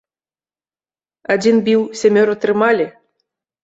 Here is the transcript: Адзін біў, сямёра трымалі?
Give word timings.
Адзін 1.35 1.63
біў, 1.69 1.87
сямёра 2.03 2.33
трымалі? 2.43 2.85